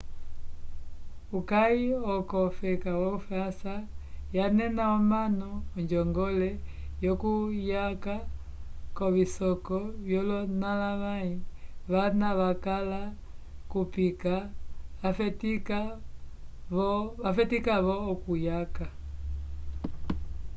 [1.37, 3.73] uyaki uko feka yo frança
[4.35, 6.49] yanena comanu ojongole
[7.03, 8.15] yo cuyaca
[8.97, 9.77] covisoko
[10.11, 11.29] yolonalavay
[11.91, 13.01] vana vacala
[13.71, 14.33] yupika
[17.31, 18.85] vafetica vo o cuyaka